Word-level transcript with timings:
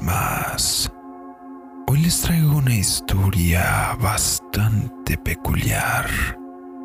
más. 0.00 0.90
Hoy 1.86 1.98
les 1.98 2.22
traigo 2.22 2.56
una 2.56 2.74
historia 2.74 3.94
bastante 4.00 5.18
peculiar. 5.18 6.08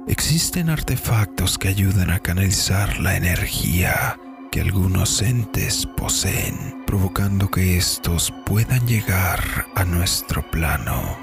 Existen 0.05 0.69
artefactos 0.69 1.57
que 1.57 1.69
ayudan 1.69 2.09
a 2.09 2.19
canalizar 2.19 2.99
la 2.99 3.15
energía 3.15 4.19
que 4.51 4.59
algunos 4.59 5.21
entes 5.21 5.87
poseen, 5.95 6.83
provocando 6.85 7.49
que 7.49 7.77
estos 7.77 8.33
puedan 8.45 8.85
llegar 8.85 9.39
a 9.75 9.85
nuestro 9.85 10.41
plano. 10.51 11.17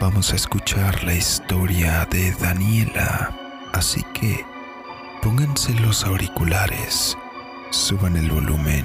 Vamos 0.00 0.32
a 0.32 0.36
escuchar 0.36 1.02
la 1.02 1.14
historia 1.14 2.06
de 2.08 2.30
Daniela, 2.34 3.36
así 3.72 4.02
que 4.12 4.44
pónganse 5.22 5.74
los 5.74 6.04
auriculares, 6.04 7.18
suban 7.70 8.16
el 8.16 8.30
volumen 8.30 8.84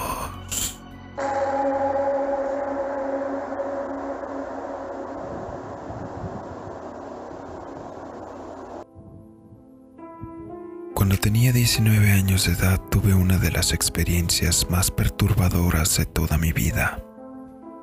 Tenía 11.21 11.53
19 11.53 12.13
años 12.13 12.47
de 12.47 12.53
edad 12.53 12.81
tuve 12.89 13.13
una 13.13 13.37
de 13.37 13.51
las 13.51 13.73
experiencias 13.73 14.67
más 14.71 14.89
perturbadoras 14.89 15.97
de 15.97 16.07
toda 16.07 16.39
mi 16.39 16.51
vida. 16.51 16.97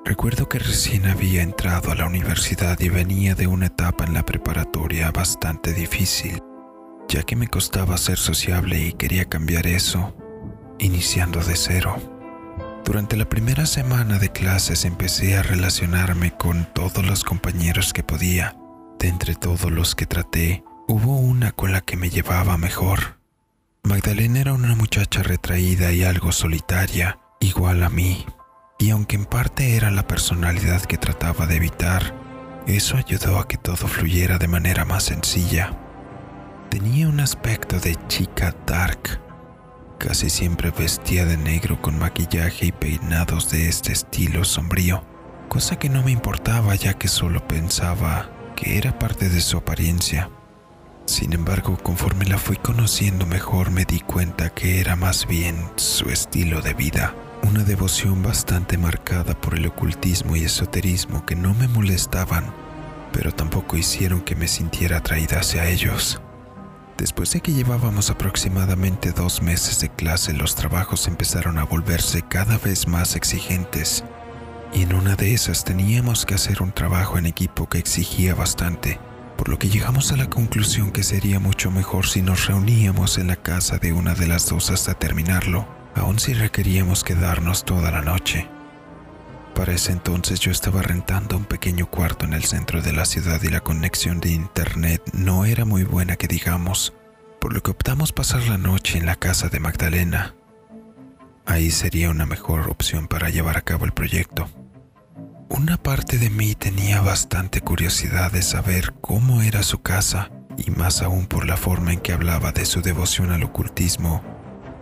Recuerdo 0.05 0.48
que 0.48 0.58
recién 0.58 1.06
había 1.06 1.42
entrado 1.42 1.92
a 1.92 1.94
la 1.94 2.06
universidad 2.06 2.78
y 2.81 2.89
venía 2.89 3.36
de 3.36 3.47
una 3.47 3.66
etapa 3.66 4.05
en 4.05 4.14
la 4.14 4.25
preparatoria 4.25 5.12
bastante 5.12 5.72
difícil, 5.72 6.42
ya 7.09 7.22
que 7.22 7.36
me 7.36 7.47
costaba 7.47 7.97
ser 7.97 8.19
sociable 8.19 8.81
y 8.81 8.92
quería 8.94 9.27
cambiar 9.27 9.69
eso, 9.69 10.16
iniciando 10.81 11.41
de 11.41 11.55
cero. 11.55 11.97
Durante 12.84 13.16
la 13.16 13.28
primera 13.28 13.66
semana 13.66 14.19
de 14.19 14.33
clases 14.33 14.84
empecé 14.84 15.36
a 15.36 15.44
relacionarme 15.44 16.33
con 16.33 16.66
todos 16.75 17.06
los 17.06 17.22
compañeros 17.22 17.92
que 17.92 18.03
podía. 18.03 18.56
De 18.98 19.06
entre 19.06 19.36
todos 19.36 19.70
los 19.70 19.94
que 19.94 20.06
traté, 20.06 20.64
hubo 20.89 21.19
una 21.19 21.53
con 21.53 21.70
la 21.70 21.83
que 21.83 21.97
me 21.97 22.11
llevaba 22.11 22.59
mejor. 22.59 23.17
Magdalena 23.84 24.41
era 24.41 24.53
una 24.53 24.75
muchacha 24.75 25.23
retraída 25.23 25.93
y 25.93 26.05
algo 26.05 26.33
solitaria, 26.33 27.19
igual 27.41 27.83
a 27.83 27.89
mí, 27.89 28.27
y 28.79 28.91
aunque 28.91 29.17
en 29.17 29.25
parte 29.25 29.77
era 29.77 29.91
la 29.91 30.07
personalidad 30.07 30.83
que 30.83 30.98
trataba 30.98 31.47
de 31.47 31.57
evitar, 31.57 32.15
eso 32.67 32.97
ayudó 32.97 33.39
a 33.39 33.49
que 33.49 33.56
todo 33.56 33.89
fluyera 33.89 34.39
de 34.39 34.49
manera 34.49 34.84
más 34.84 35.05
sencilla. 35.05 35.73
Tenía 36.71 37.09
un 37.09 37.21
aspecto 37.21 37.81
de 37.81 37.97
chica 38.09 38.55
dark. 38.67 39.21
Casi 39.99 40.29
siempre 40.29 40.71
vestía 40.71 41.25
de 41.25 41.37
negro 41.37 41.81
con 41.81 41.99
maquillaje 41.99 42.67
y 42.67 42.73
peinados 42.73 43.51
de 43.51 43.69
este 43.69 43.93
estilo 43.93 44.45
sombrío, 44.45 45.03
cosa 45.49 45.79
que 45.79 45.89
no 45.89 46.03
me 46.03 46.11
importaba 46.11 46.75
ya 46.75 46.95
que 46.95 47.09
solo 47.09 47.47
pensaba 47.49 48.31
que 48.55 48.77
era 48.77 48.99
parte 48.99 49.29
de 49.29 49.41
su 49.41 49.56
apariencia. 49.56 50.31
Sin 51.09 51.33
embargo, 51.33 51.78
conforme 51.83 52.27
la 52.27 52.37
fui 52.37 52.59
conociendo 52.59 53.25
mejor 53.25 53.71
me 53.71 53.87
di 53.87 54.00
cuenta 54.00 54.50
que 54.50 54.78
era 54.78 54.94
más 54.94 55.27
bien 55.27 55.56
su 55.77 56.10
estilo 56.10 56.60
de 56.60 56.75
vida, 56.75 57.15
una 57.44 57.65
devoción 57.65 58.22
bastante 58.22 58.77
marcada 58.77 59.32
por 59.32 59.55
el 59.55 59.66
ocultismo 59.66 60.37
y 60.37 60.44
esoterismo 60.44 61.25
que 61.25 61.34
no 61.34 61.55
me 61.55 61.66
molestaban, 61.66 62.53
pero 63.10 63.32
tampoco 63.32 63.78
hicieron 63.78 64.21
que 64.21 64.37
me 64.37 64.49
sintiera 64.49 64.99
atraída 64.99 65.41
hacia 65.41 65.66
ellos. 65.71 66.21
Después 66.99 67.32
de 67.32 67.41
que 67.41 67.55
llevábamos 67.55 68.11
aproximadamente 68.11 69.12
dos 69.12 69.41
meses 69.41 69.81
de 69.81 69.88
clase, 69.88 70.34
los 70.34 70.56
trabajos 70.56 71.09
empezaron 71.09 71.56
a 71.56 71.65
volverse 71.65 72.21
cada 72.21 72.59
vez 72.59 72.87
más 72.87 73.16
exigentes, 73.16 74.05
y 74.75 74.82
en 74.82 74.94
una 74.94 75.16
de 75.16 75.32
esas 75.32 75.65
teníamos 75.65 76.27
que 76.27 76.34
hacer 76.34 76.61
un 76.61 76.72
trabajo 76.72 77.16
en 77.16 77.25
equipo 77.25 77.66
que 77.66 77.78
exigía 77.78 78.34
bastante 78.34 79.00
por 79.38 79.49
lo 79.49 79.59
que 79.59 79.69
llegamos 79.69 80.10
a 80.10 80.16
la 80.16 80.28
conclusión 80.28 80.91
que 80.91 81.04
sería 81.04 81.38
mucho 81.38 81.71
mejor 81.71 82.09
si 82.09 82.22
nos 82.22 82.49
reuníamos 82.49 83.19
en 83.19 83.28
la 83.28 83.37
casa 83.37 83.78
de 83.78 83.93
una 83.93 84.15
de 84.15 84.26
las 84.26 84.49
dos 84.49 84.69
hasta 84.71 84.94
terminarlo, 84.94 85.69
aun 85.94 86.19
si 86.19 86.34
requeríamos 86.34 87.04
quedarnos 87.04 87.65
toda 87.65 87.93
la 87.93 88.03
noche. 88.03 88.49
Para 89.54 89.72
ese 89.75 89.93
entonces 89.93 90.41
yo 90.41 90.50
estaba 90.50 90.82
rentando 90.82 91.37
un 91.37 91.44
pequeño 91.44 91.88
cuarto 91.88 92.25
en 92.25 92.32
el 92.32 92.44
centro 92.44 92.82
de 92.82 92.93
la 92.93 93.04
ciudad 93.04 93.41
y 93.44 93.49
la 93.49 93.60
conexión 93.60 94.19
de 94.19 94.32
internet 94.32 95.03
no 95.12 95.44
era 95.44 95.65
muy 95.65 95.84
buena 95.84 96.16
que 96.16 96.26
digamos, 96.26 96.93
por 97.41 97.55
lo 97.55 97.62
que 97.62 97.70
optamos 97.70 98.12
pasar 98.12 98.43
la 98.49 98.59
noche 98.59 98.99
en 98.99 99.06
la 99.06 99.15
casa 99.15 99.49
de 99.49 99.60
Magdalena. 99.60 100.34
Ahí 101.47 101.70
sería 101.70 102.10
una 102.10 102.26
mejor 102.26 102.69
opción 102.69 103.06
para 103.06 103.31
llevar 103.31 103.56
a 103.56 103.62
cabo 103.62 103.84
el 103.84 103.93
proyecto. 103.93 104.50
Una 105.50 105.78
parte 105.78 106.19
de 106.19 106.28
mí 106.28 106.54
tenía 106.54 107.00
bastante 107.00 107.62
curiosidad 107.62 108.31
de 108.31 108.42
saber 108.42 108.92
cómo 109.00 109.41
era 109.41 109.62
su 109.62 109.81
casa 109.81 110.31
y 110.59 110.70
más 110.70 111.00
aún 111.00 111.26
por 111.26 111.47
la 111.47 111.56
forma 111.56 111.92
en 111.92 112.00
que 112.00 112.12
hablaba 112.12 112.53
de 112.53 112.66
su 112.66 112.82
devoción 112.82 113.32
al 113.32 113.42
ocultismo. 113.44 114.22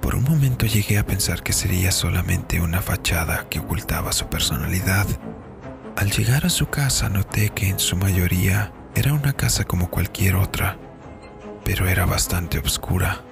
Por 0.03 0.16
un 0.16 0.25
momento 0.25 0.66
llegué 0.66 0.99
a 0.99 1.06
pensar 1.06 1.44
que 1.44 1.53
sería 1.53 1.93
solamente 1.93 2.60
una 2.60 2.82
fachada 2.82 3.49
que 3.49 3.60
ocultaba 3.60 4.12
su 4.12 4.26
personalidad. 4.26 5.06
Al 5.97 6.10
llegar 6.10 6.44
a 6.44 6.50
su 6.50 6.66
casa 6.66 7.09
noté 7.09 7.50
que 7.50 7.69
en 7.69 7.78
su 7.78 7.97
mayoría 7.97 8.72
era 8.97 9.12
una 9.15 9.34
casa 9.34 9.65
como 9.65 9.88
cualquier 9.88 10.34
otra, 10.34 10.78
pero 11.65 11.88
era 11.88 12.06
bastante 12.06 12.59
oscura 12.59 13.22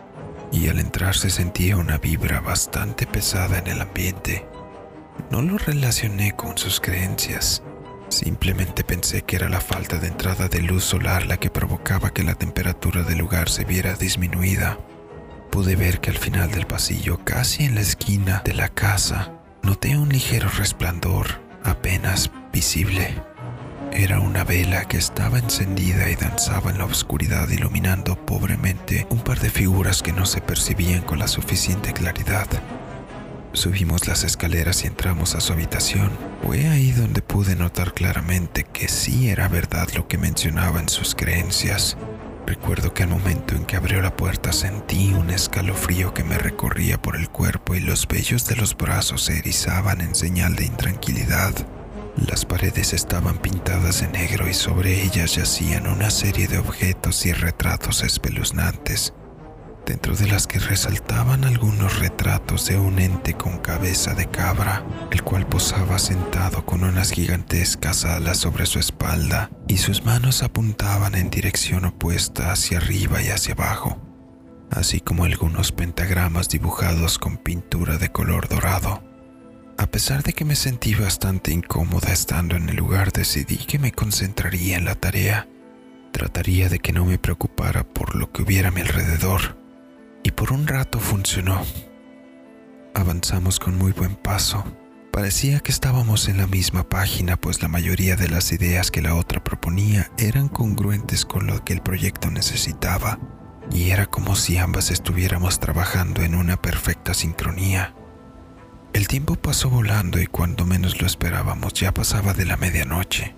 y 0.53 0.69
al 0.69 0.79
entrar 0.79 1.17
se 1.17 1.31
sentía 1.31 1.77
una 1.77 1.99
vibra 1.99 2.41
bastante 2.41 3.07
pesada 3.09 3.59
en 3.59 3.67
el 3.67 3.81
ambiente. 3.81 4.47
No 5.31 5.43
lo 5.43 5.59
relacioné 5.59 6.33
con 6.37 6.59
sus 6.59 6.81
creencias. 6.81 7.63
Simplemente 8.09 8.85
pensé 8.85 9.23
que 9.23 9.37
era 9.37 9.49
la 9.49 9.61
falta 9.61 9.99
de 9.99 10.09
entrada 10.09 10.49
de 10.49 10.63
luz 10.63 10.85
solar 10.85 11.27
la 11.27 11.39
que 11.39 11.51
provocaba 11.51 12.11
que 12.11 12.23
la 12.23 12.35
temperatura 12.35 13.03
del 13.03 13.19
lugar 13.19 13.49
se 13.49 13.65
viera 13.65 13.95
disminuida. 13.95 14.79
Pude 15.51 15.77
ver 15.77 16.01
que 16.01 16.11
al 16.11 16.19
final 16.19 16.51
del 16.51 16.67
pasillo, 16.67 17.19
casi 17.25 17.65
en 17.65 17.75
la 17.75 17.81
esquina 17.81 18.43
de 18.45 18.55
la 18.55 18.69
casa, 18.69 19.33
noté 19.63 19.97
un 19.97 20.11
ligero 20.11 20.49
resplandor, 20.49 21.41
apenas 21.63 22.31
visible. 22.53 23.15
Era 23.93 24.19
una 24.19 24.43
vela 24.43 24.87
que 24.87 24.97
estaba 24.97 25.39
encendida 25.39 26.11
y 26.11 26.17
danzaba 26.17 26.71
en 26.71 26.79
la 26.79 26.85
oscuridad 26.85 27.49
iluminando 27.49 28.17
pobremente 28.17 29.07
un 29.11 29.21
par 29.21 29.39
de 29.39 29.51
figuras 29.51 30.03
que 30.03 30.13
no 30.13 30.27
se 30.27 30.41
percibían 30.41 31.03
con 31.03 31.21
la 31.21 31.29
suficiente 31.29 31.93
claridad. 31.93 32.49
Subimos 33.55 34.09
las 34.09 34.25
escaleras 34.25 34.83
y 34.83 34.89
entramos 34.89 35.37
a 35.37 35.41
su 35.41 35.53
habitación. 35.53 36.11
Fue 36.43 36.67
ahí 36.67 36.91
donde 36.91 37.23
pude 37.23 37.55
notar 37.55 37.95
claramente 37.95 38.65
que 38.65 38.89
sí 38.89 39.29
era 39.29 39.47
verdad 39.47 39.89
lo 39.95 40.09
que 40.09 40.19
mencionaba 40.19 40.81
en 40.81 40.89
sus 40.89 41.15
creencias. 41.15 41.97
Recuerdo 42.49 42.93
que 42.93 43.05
al 43.05 43.11
momento 43.11 43.55
en 43.55 43.65
que 43.65 43.77
abrió 43.77 44.03
la 44.03 44.17
puerta 44.17 44.53
sentí 44.53 45.15
un 45.15 45.31
escalofrío 45.31 46.13
que 46.13 46.25
me 46.25 46.37
recorría 46.37 47.01
por 47.01 47.15
el 47.15 47.31
cuerpo 47.31 47.77
y 47.77 47.81
los 47.81 48.09
vellos 48.09 48.45
de 48.49 48.57
los 48.57 48.77
brazos 48.77 49.23
se 49.23 49.39
erizaban 49.39 50.01
en 50.01 50.17
señal 50.17 50.57
de 50.57 50.67
intranquilidad. 50.67 51.55
Las 52.17 52.45
paredes 52.45 52.93
estaban 52.93 53.39
pintadas 53.39 54.01
de 54.01 54.09
negro 54.09 54.49
y 54.49 54.55
sobre 54.55 55.05
ellas 55.05 55.37
yacían 55.37 55.87
una 55.87 56.11
serie 56.11 56.49
de 56.49 56.59
objetos 56.59 57.25
y 57.25 57.33
retratos 57.33 58.03
espeluznantes 58.03 59.15
dentro 59.87 60.17
de 60.17 60.27
las 60.27 60.47
que 60.47 60.59
resaltaban 60.59 61.45
algunos 61.45 61.99
retratos 61.99 62.67
de 62.67 62.79
un 62.79 62.99
ente 62.99 63.35
con 63.35 63.59
cabeza 63.59 64.15
de 64.15 64.27
cabra, 64.27 64.85
el 65.11 65.23
cual 65.23 65.47
posaba 65.47 65.99
sentado 65.99 66.65
con 66.65 66.85
unas 66.85 67.11
gigantescas 67.11 68.05
alas 68.05 68.39
sobre 68.39 68.67
su 68.67 68.79
espalda 68.79 69.51
y 69.69 69.79
sus 69.79 70.05
manos 70.05 70.43
apuntaban 70.43 71.15
en 71.15 71.31
dirección 71.31 71.85
opuesta 71.85 72.53
hacia 72.53 72.79
arriba 72.79 73.23
y 73.23 73.29
hacia 73.29 73.55
abajo, 73.55 73.99
así 74.71 75.01
como 75.01 75.25
algunos 75.25 75.73
pentagramas 75.73 76.49
dibujados 76.49 77.19
con 77.19 77.37
pintura 77.37 77.99
de 77.99 78.11
color 78.11 78.49
dorado. 78.49 79.03
A 79.77 79.87
pesar 79.87 80.23
de 80.23 80.33
que 80.33 80.45
me 80.45 80.55
sentí 80.55 80.95
bastante 80.95 81.51
incómoda 81.51 82.13
estando 82.13 82.55
en 82.55 82.69
el 82.69 82.77
lugar, 82.77 83.13
decidí 83.13 83.59
que 83.59 83.79
me 83.79 83.93
concentraría 83.93 84.77
en 84.77 84.85
la 84.85 84.95
tarea. 84.95 85.49
Trataría 86.13 86.69
de 86.69 86.79
que 86.79 86.93
no 86.93 87.05
me 87.05 87.19
preocupara 87.19 87.83
por 87.83 88.15
lo 88.15 88.31
que 88.31 88.43
hubiera 88.43 88.69
a 88.69 88.71
mi 88.71 88.83
alrededor 88.83 89.64
y 90.25 90.33
por 90.33 90.53
un 90.53 90.67
rato 90.67 90.99
funcionó. 90.99 91.63
Avanzamos 92.95 93.61
con 93.61 93.79
muy 93.79 93.93
buen 93.93 94.17
paso. 94.17 94.65
Parecía 95.13 95.61
que 95.61 95.71
estábamos 95.71 96.29
en 96.29 96.39
la 96.39 96.49
misma 96.49 96.89
página, 96.89 97.37
pues 97.37 97.63
la 97.63 97.69
mayoría 97.69 98.17
de 98.17 98.29
las 98.29 98.51
ideas 98.51 98.91
que 98.91 99.03
la 99.03 99.15
otra 99.15 99.45
proponía 99.45 100.11
eran 100.19 100.49
congruentes 100.49 101.25
con 101.25 101.47
lo 101.47 101.65
que 101.65 101.73
el 101.73 101.83
proyecto 101.83 102.33
necesitaba, 102.33 103.21
y 103.71 103.91
era 103.91 104.07
como 104.07 104.35
si 104.35 104.57
ambas 104.57 104.91
estuviéramos 104.91 105.61
trabajando 105.61 106.23
en 106.23 106.35
una 106.35 106.61
perfecta 106.61 107.15
sincronía. 107.15 107.95
El 108.93 109.07
tiempo 109.07 109.37
pasó 109.37 109.71
volando 109.71 110.21
y 110.21 110.27
cuando 110.27 110.65
menos 110.65 111.01
lo 111.01 111.07
esperábamos 111.07 111.75
ya 111.75 111.93
pasaba 111.93 112.33
de 112.33 112.47
la 112.47 112.57
medianoche. 112.57 113.35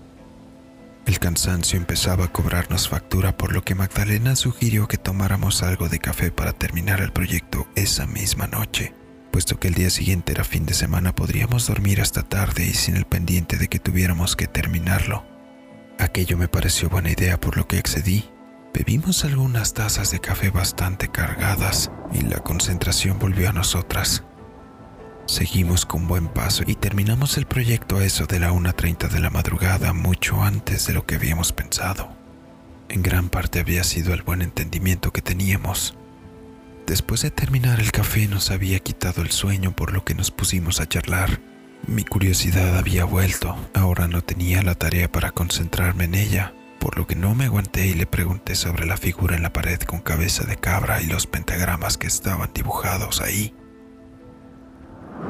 El 1.06 1.20
cansancio 1.20 1.78
empezaba 1.78 2.24
a 2.24 2.32
cobrarnos 2.32 2.88
factura 2.88 3.36
por 3.36 3.52
lo 3.52 3.62
que 3.62 3.76
Magdalena 3.76 4.34
sugirió 4.34 4.88
que 4.88 4.98
tomáramos 4.98 5.62
algo 5.62 5.88
de 5.88 6.00
café 6.00 6.32
para 6.32 6.52
terminar 6.52 7.00
el 7.00 7.12
proyecto 7.12 7.68
esa 7.76 8.08
misma 8.08 8.48
noche. 8.48 8.92
Puesto 9.30 9.60
que 9.60 9.68
el 9.68 9.74
día 9.74 9.88
siguiente 9.88 10.32
era 10.32 10.42
fin 10.42 10.66
de 10.66 10.74
semana 10.74 11.14
podríamos 11.14 11.68
dormir 11.68 12.00
hasta 12.00 12.24
tarde 12.24 12.66
y 12.66 12.74
sin 12.74 12.96
el 12.96 13.04
pendiente 13.04 13.56
de 13.56 13.68
que 13.68 13.78
tuviéramos 13.78 14.34
que 14.34 14.48
terminarlo. 14.48 15.24
Aquello 16.00 16.36
me 16.36 16.48
pareció 16.48 16.88
buena 16.88 17.12
idea 17.12 17.38
por 17.38 17.56
lo 17.56 17.68
que 17.68 17.78
accedí. 17.78 18.28
Bebimos 18.74 19.24
algunas 19.24 19.74
tazas 19.74 20.10
de 20.10 20.18
café 20.18 20.50
bastante 20.50 21.08
cargadas 21.08 21.92
y 22.12 22.22
la 22.22 22.40
concentración 22.40 23.20
volvió 23.20 23.48
a 23.48 23.52
nosotras. 23.52 24.24
Seguimos 25.26 25.86
con 25.86 26.06
buen 26.06 26.28
paso 26.28 26.62
y 26.68 26.76
terminamos 26.76 27.36
el 27.36 27.46
proyecto 27.46 27.96
a 27.96 28.04
eso 28.04 28.26
de 28.26 28.38
la 28.38 28.52
1.30 28.52 29.08
de 29.08 29.18
la 29.18 29.28
madrugada, 29.28 29.92
mucho 29.92 30.40
antes 30.42 30.86
de 30.86 30.94
lo 30.94 31.04
que 31.04 31.16
habíamos 31.16 31.52
pensado. 31.52 32.16
En 32.88 33.02
gran 33.02 33.28
parte 33.28 33.58
había 33.58 33.82
sido 33.82 34.14
el 34.14 34.22
buen 34.22 34.40
entendimiento 34.40 35.12
que 35.12 35.22
teníamos. 35.22 35.96
Después 36.86 37.22
de 37.22 37.32
terminar 37.32 37.80
el 37.80 37.90
café 37.90 38.28
nos 38.28 38.52
había 38.52 38.78
quitado 38.78 39.22
el 39.22 39.32
sueño 39.32 39.74
por 39.74 39.92
lo 39.92 40.04
que 40.04 40.14
nos 40.14 40.30
pusimos 40.30 40.80
a 40.80 40.88
charlar. 40.88 41.40
Mi 41.88 42.04
curiosidad 42.04 42.78
había 42.78 43.04
vuelto, 43.04 43.56
ahora 43.74 44.06
no 44.06 44.22
tenía 44.22 44.62
la 44.62 44.76
tarea 44.76 45.10
para 45.10 45.32
concentrarme 45.32 46.04
en 46.04 46.14
ella, 46.14 46.54
por 46.78 46.96
lo 46.96 47.08
que 47.08 47.16
no 47.16 47.34
me 47.34 47.46
aguanté 47.46 47.88
y 47.88 47.94
le 47.94 48.06
pregunté 48.06 48.54
sobre 48.54 48.86
la 48.86 48.96
figura 48.96 49.34
en 49.34 49.42
la 49.42 49.52
pared 49.52 49.80
con 49.80 49.98
cabeza 49.98 50.44
de 50.44 50.56
cabra 50.56 51.02
y 51.02 51.06
los 51.06 51.26
pentagramas 51.26 51.98
que 51.98 52.06
estaban 52.06 52.50
dibujados 52.54 53.20
ahí. 53.20 53.52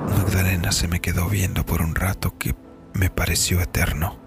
Magdalena 0.09 0.73
se 0.73 0.89
me 0.89 1.01
quedó 1.01 1.29
viendo 1.29 1.65
por 1.65 1.83
un 1.83 1.95
rato 1.95 2.37
que 2.39 2.55
me 2.95 3.11
pareció 3.11 3.61
eterno. 3.61 4.19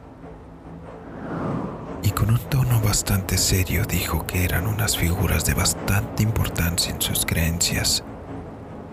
Y 2.03 2.11
con 2.11 2.29
un 2.29 2.39
tono 2.39 2.79
bastante 2.81 3.37
serio 3.37 3.83
dijo 3.85 4.25
que 4.25 4.43
eran 4.43 4.67
unas 4.67 4.97
figuras 4.97 5.45
de 5.45 5.53
bastante 5.53 6.23
importancia 6.23 6.93
en 6.93 7.01
sus 7.01 7.25
creencias, 7.25 8.03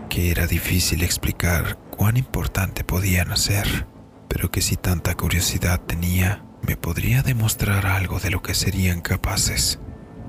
que 0.08 0.30
era 0.30 0.46
difícil 0.46 1.02
explicar 1.02 1.78
cuán 1.90 2.16
importante 2.16 2.84
podían 2.84 3.36
ser, 3.36 3.86
pero 4.28 4.50
que 4.50 4.60
si 4.60 4.76
tanta 4.76 5.14
curiosidad 5.14 5.80
tenía, 5.80 6.44
me 6.66 6.76
podría 6.76 7.22
demostrar 7.22 7.86
algo 7.86 8.18
de 8.18 8.30
lo 8.30 8.42
que 8.42 8.54
serían 8.54 9.00
capaces. 9.00 9.78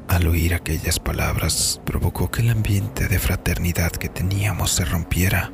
Al 0.07 0.27
oír 0.27 0.53
aquellas 0.53 0.99
palabras, 0.99 1.81
provocó 1.83 2.31
que 2.31 2.41
el 2.41 2.49
ambiente 2.49 3.07
de 3.07 3.19
fraternidad 3.19 3.91
que 3.91 4.07
teníamos 4.07 4.71
se 4.71 4.85
rompiera 4.85 5.51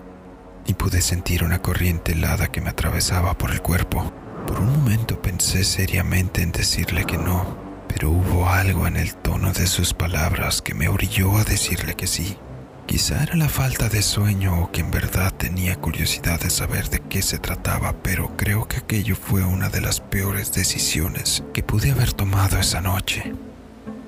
y 0.66 0.74
pude 0.74 1.02
sentir 1.02 1.44
una 1.44 1.62
corriente 1.62 2.14
helada 2.14 2.52
que 2.52 2.62
me 2.62 2.70
atravesaba 2.70 3.38
por 3.38 3.52
el 3.52 3.62
cuerpo. 3.62 4.12
Por 4.48 4.60
un 4.60 4.72
momento 4.72 5.22
pensé 5.22 5.64
seriamente 5.64 6.42
en 6.42 6.52
decirle 6.52 7.06
que 7.06 7.18
no, 7.18 7.58
pero 7.88 8.10
hubo 8.10 8.50
algo 8.50 8.88
en 8.88 8.98
el 8.98 9.16
tono 9.16 9.54
de 9.54 9.68
sus 9.68 9.94
palabras 9.94 10.62
que 10.62 10.74
me 10.74 10.88
orilló 10.88 11.38
a 11.38 11.44
decirle 11.44 11.96
que 11.96 12.08
sí. 12.08 12.38
Quizá 12.86 13.24
era 13.24 13.36
la 13.36 13.48
falta 13.48 13.88
de 13.88 14.02
sueño 14.02 14.64
o 14.64 14.72
que 14.72 14.82
en 14.82 14.92
verdad 14.92 15.32
tenía 15.34 15.78
curiosidad 15.78 16.40
de 16.42 16.50
saber 16.50 16.90
de 16.90 17.00
qué 17.00 17.22
se 17.22 17.40
trataba, 17.40 17.94
pero 18.04 18.36
creo 18.36 18.68
que 18.68 18.78
aquello 18.78 19.16
fue 19.16 19.44
una 19.44 19.70
de 19.70 19.82
las 19.82 20.02
peores 20.02 20.54
decisiones 20.54 21.44
que 21.54 21.64
pude 21.64 21.92
haber 21.92 22.12
tomado 22.12 22.60
esa 22.60 22.82
noche. 22.82 23.34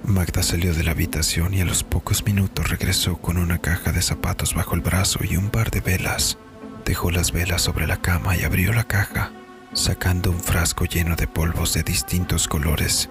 Magda 0.07 0.44
salió 0.44 0.74
de 0.74 0.84
la 0.84 0.92
habitación 0.92 1.54
y 1.54 1.62
a 1.62 1.66
los 1.66 1.84
pocos 1.84 2.24
minutos 2.25 2.69
regresó 2.69 3.18
con 3.18 3.38
una 3.38 3.57
caja 3.57 3.92
de 3.92 4.04
zapatos 4.04 4.54
bajo 4.54 4.75
el 4.75 4.81
brazo 4.81 5.19
y 5.24 5.36
un 5.36 5.50
par 5.50 5.72
de 5.72 5.81
velas. 5.81 6.38
Dejó 6.86 7.10
las 7.10 7.31
velas 7.31 7.63
sobre 7.63 7.88
la 7.88 7.98
cama 7.98 8.38
y 8.38 8.44
abrió 8.44 8.72
la 8.72 8.84
caja, 8.84 9.31
sacando 9.74 10.30
un 10.30 10.40
frasco 10.40 10.86
lleno 10.86 11.16
de 11.16 11.28
polvos 11.28 11.74
de 11.74 11.81
distintos 11.81 12.48
colores, 12.48 13.10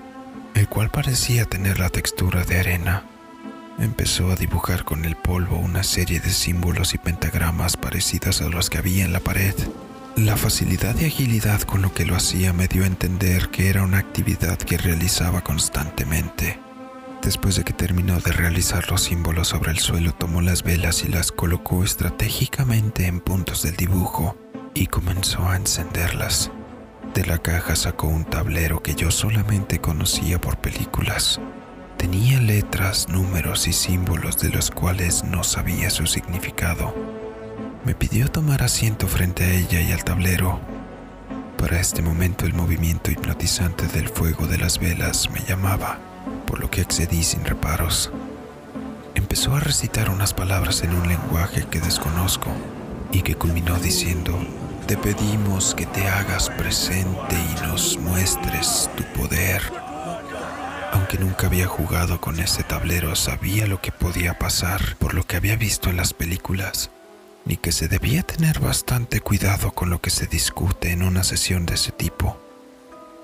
el 0.54 0.68
cual 0.68 0.90
parecía 0.90 1.46
tener 1.46 1.80
la 1.80 1.90
textura 1.90 2.44
de 2.44 2.60
arena. 2.60 3.02
Empezó 3.78 4.30
a 4.30 4.36
dibujar 4.36 4.84
con 4.84 5.04
el 5.04 5.16
polvo 5.16 5.56
una 5.56 5.82
serie 5.82 6.20
de 6.20 6.30
símbolos 6.30 6.94
y 6.94 6.98
pentagramas 6.98 7.76
parecidos 7.76 8.40
a 8.40 8.48
los 8.48 8.70
que 8.70 8.78
había 8.78 9.04
en 9.04 9.12
la 9.12 9.20
pared. 9.20 9.54
La 10.16 10.36
facilidad 10.36 10.94
y 11.00 11.06
agilidad 11.06 11.62
con 11.62 11.82
lo 11.82 11.92
que 11.92 12.06
lo 12.06 12.14
hacía 12.14 12.52
me 12.52 12.68
dio 12.68 12.84
a 12.84 12.86
entender 12.86 13.48
que 13.48 13.68
era 13.68 13.82
una 13.82 13.98
actividad 13.98 14.58
que 14.58 14.78
realizaba 14.78 15.40
constantemente. 15.40 16.63
Después 17.24 17.56
de 17.56 17.64
que 17.64 17.72
terminó 17.72 18.20
de 18.20 18.32
realizar 18.32 18.90
los 18.90 19.04
símbolos 19.04 19.48
sobre 19.48 19.70
el 19.70 19.78
suelo, 19.78 20.12
tomó 20.12 20.42
las 20.42 20.62
velas 20.62 21.04
y 21.04 21.08
las 21.08 21.32
colocó 21.32 21.82
estratégicamente 21.82 23.06
en 23.06 23.20
puntos 23.20 23.62
del 23.62 23.76
dibujo 23.76 24.36
y 24.74 24.88
comenzó 24.88 25.48
a 25.48 25.56
encenderlas. 25.56 26.50
De 27.14 27.24
la 27.24 27.38
caja 27.38 27.76
sacó 27.76 28.08
un 28.08 28.26
tablero 28.26 28.82
que 28.82 28.94
yo 28.94 29.10
solamente 29.10 29.80
conocía 29.80 30.38
por 30.38 30.58
películas. 30.58 31.40
Tenía 31.96 32.42
letras, 32.42 33.08
números 33.08 33.68
y 33.68 33.72
símbolos 33.72 34.36
de 34.36 34.50
los 34.50 34.70
cuales 34.70 35.24
no 35.24 35.44
sabía 35.44 35.88
su 35.88 36.06
significado. 36.06 36.94
Me 37.86 37.94
pidió 37.94 38.28
tomar 38.28 38.62
asiento 38.62 39.08
frente 39.08 39.44
a 39.44 39.54
ella 39.54 39.80
y 39.80 39.92
al 39.92 40.04
tablero. 40.04 40.60
Para 41.56 41.80
este 41.80 42.02
momento 42.02 42.44
el 42.44 42.52
movimiento 42.52 43.10
hipnotizante 43.10 43.86
del 43.86 44.10
fuego 44.10 44.46
de 44.46 44.58
las 44.58 44.78
velas 44.78 45.30
me 45.30 45.40
llamaba 45.40 45.98
por 46.46 46.60
lo 46.60 46.70
que 46.70 46.80
accedí 46.80 47.22
sin 47.22 47.44
reparos. 47.44 48.10
Empezó 49.14 49.54
a 49.54 49.60
recitar 49.60 50.10
unas 50.10 50.34
palabras 50.34 50.82
en 50.82 50.94
un 50.94 51.08
lenguaje 51.08 51.66
que 51.70 51.80
desconozco 51.80 52.50
y 53.12 53.22
que 53.22 53.36
culminó 53.36 53.76
diciendo, 53.78 54.38
te 54.86 54.96
pedimos 54.96 55.74
que 55.74 55.86
te 55.86 56.06
hagas 56.06 56.50
presente 56.50 57.36
y 57.36 57.66
nos 57.66 57.98
muestres 57.98 58.90
tu 58.96 59.02
poder. 59.18 59.62
Aunque 60.92 61.18
nunca 61.18 61.46
había 61.46 61.66
jugado 61.66 62.20
con 62.20 62.38
ese 62.38 62.62
tablero, 62.64 63.16
sabía 63.16 63.66
lo 63.66 63.80
que 63.80 63.92
podía 63.92 64.38
pasar 64.38 64.96
por 64.98 65.14
lo 65.14 65.26
que 65.26 65.36
había 65.36 65.56
visto 65.56 65.90
en 65.90 65.96
las 65.96 66.12
películas, 66.12 66.90
ni 67.44 67.56
que 67.56 67.72
se 67.72 67.88
debía 67.88 68.22
tener 68.22 68.60
bastante 68.60 69.20
cuidado 69.20 69.72
con 69.72 69.90
lo 69.90 70.00
que 70.00 70.10
se 70.10 70.26
discute 70.26 70.90
en 70.90 71.02
una 71.02 71.24
sesión 71.24 71.66
de 71.66 71.74
ese 71.74 71.92
tipo. 71.92 72.43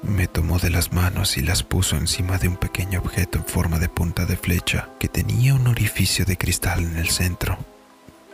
Me 0.02 0.26
tomó 0.26 0.58
de 0.58 0.71
las 0.71 0.92
manos 0.92 1.37
y 1.37 1.42
las 1.42 1.62
puso 1.62 1.97
encima 1.97 2.38
de 2.38 2.49
un 2.49 2.57
pequeño 2.57 3.00
objeto 3.00 3.38
en 3.38 3.45
forma 3.45 3.78
de 3.78 3.88
punta 3.88 4.25
de 4.25 4.37
flecha 4.37 4.88
que 4.99 5.09
tenía 5.09 5.54
un 5.54 5.66
orificio 5.66 6.25
de 6.25 6.38
cristal 6.38 6.80
en 6.80 6.97
el 6.97 7.11
centro. 7.11 7.59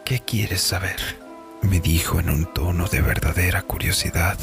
¿Qué 0.05 0.21
quieres 0.21 0.61
saber? 0.61 1.27
me 1.63 1.81
dijo 1.81 2.21
en 2.21 2.31
un 2.31 2.47
tono 2.47 2.87
de 2.87 3.01
verdadera 3.01 3.63
curiosidad. 3.63 4.39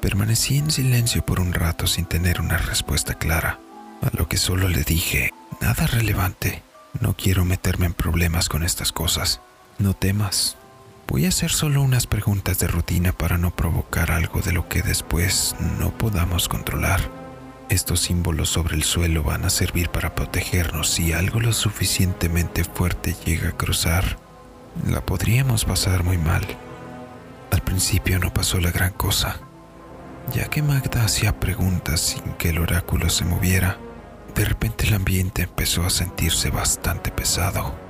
Permanecí 0.00 0.58
en 0.58 0.70
silencio 0.70 1.24
por 1.24 1.40
un 1.40 1.52
rato 1.52 1.86
sin 1.86 2.06
tener 2.06 2.40
una 2.40 2.56
respuesta 2.56 3.14
clara, 3.14 3.60
a 4.02 4.16
lo 4.16 4.28
que 4.28 4.38
solo 4.38 4.68
le 4.68 4.82
dije, 4.82 5.32
nada 5.60 5.86
relevante, 5.86 6.62
no 7.00 7.14
quiero 7.14 7.44
meterme 7.44 7.86
en 7.86 7.92
problemas 7.92 8.48
con 8.48 8.64
estas 8.64 8.92
cosas. 8.92 9.40
No 9.78 9.94
temas, 9.94 10.56
Voy 11.10 11.26
a 11.26 11.30
hacer 11.30 11.50
solo 11.50 11.82
unas 11.82 12.06
preguntas 12.06 12.60
de 12.60 12.68
rutina 12.68 13.10
para 13.10 13.36
no 13.36 13.50
provocar 13.50 14.12
algo 14.12 14.42
de 14.42 14.52
lo 14.52 14.68
que 14.68 14.80
después 14.80 15.56
no 15.80 15.90
podamos 15.90 16.48
controlar. 16.48 17.00
Estos 17.68 17.98
símbolos 17.98 18.48
sobre 18.48 18.76
el 18.76 18.84
suelo 18.84 19.24
van 19.24 19.44
a 19.44 19.50
servir 19.50 19.88
para 19.88 20.14
protegernos 20.14 20.88
si 20.88 21.12
algo 21.12 21.40
lo 21.40 21.52
suficientemente 21.52 22.62
fuerte 22.62 23.16
llega 23.26 23.48
a 23.48 23.56
cruzar. 23.56 24.18
La 24.88 25.04
podríamos 25.04 25.64
pasar 25.64 26.04
muy 26.04 26.16
mal. 26.16 26.46
Al 27.50 27.60
principio 27.62 28.20
no 28.20 28.32
pasó 28.32 28.60
la 28.60 28.70
gran 28.70 28.92
cosa, 28.92 29.40
ya 30.32 30.44
que 30.44 30.62
Magda 30.62 31.04
hacía 31.04 31.40
preguntas 31.40 32.00
sin 32.00 32.22
que 32.34 32.50
el 32.50 32.58
oráculo 32.58 33.10
se 33.10 33.24
moviera. 33.24 33.78
De 34.36 34.44
repente 34.44 34.86
el 34.86 34.94
ambiente 34.94 35.42
empezó 35.42 35.82
a 35.84 35.90
sentirse 35.90 36.50
bastante 36.50 37.10
pesado. 37.10 37.89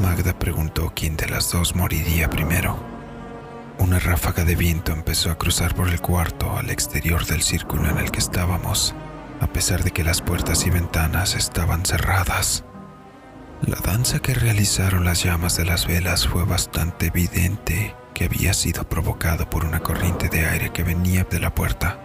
Magda 0.00 0.38
preguntó 0.38 0.92
quién 0.94 1.16
de 1.16 1.28
las 1.28 1.50
dos 1.52 1.74
moriría 1.74 2.28
primero. 2.28 2.76
Una 3.78 3.98
ráfaga 3.98 4.44
de 4.44 4.54
viento 4.54 4.92
empezó 4.92 5.30
a 5.30 5.38
cruzar 5.38 5.74
por 5.74 5.88
el 5.88 6.00
cuarto 6.00 6.56
al 6.56 6.70
exterior 6.70 7.24
del 7.26 7.42
círculo 7.42 7.88
en 7.88 7.98
el 7.98 8.10
que 8.10 8.18
estábamos, 8.20 8.94
a 9.40 9.46
pesar 9.48 9.82
de 9.82 9.90
que 9.90 10.04
las 10.04 10.20
puertas 10.20 10.66
y 10.66 10.70
ventanas 10.70 11.34
estaban 11.34 11.84
cerradas. 11.84 12.64
La 13.62 13.78
danza 13.80 14.18
que 14.18 14.34
realizaron 14.34 15.04
las 15.04 15.22
llamas 15.22 15.56
de 15.56 15.64
las 15.64 15.86
velas 15.86 16.26
fue 16.26 16.44
bastante 16.44 17.06
evidente 17.06 17.94
que 18.12 18.24
había 18.24 18.54
sido 18.54 18.88
provocado 18.88 19.48
por 19.48 19.64
una 19.64 19.80
corriente 19.80 20.28
de 20.28 20.46
aire 20.46 20.72
que 20.72 20.82
venía 20.82 21.24
de 21.24 21.40
la 21.40 21.54
puerta. 21.54 21.98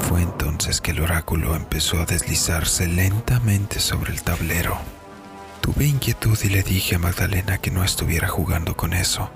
Fue 0.00 0.22
entonces 0.22 0.80
que 0.80 0.90
el 0.90 1.00
oráculo 1.00 1.56
empezó 1.56 2.00
a 2.00 2.06
deslizarse 2.06 2.86
lentamente 2.86 3.80
sobre 3.80 4.12
el 4.12 4.22
tablero. 4.22 4.78
Tuve 5.60 5.86
inquietud 5.86 6.38
y 6.42 6.48
le 6.48 6.62
dije 6.62 6.96
a 6.96 6.98
Magdalena 6.98 7.58
que 7.58 7.70
no 7.70 7.84
estuviera 7.84 8.28
jugando 8.28 8.76
con 8.76 8.92
eso, 8.92 9.30